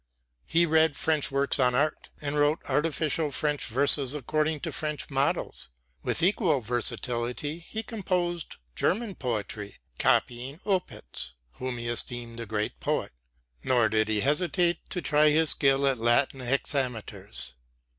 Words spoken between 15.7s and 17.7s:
at Latin hexameters.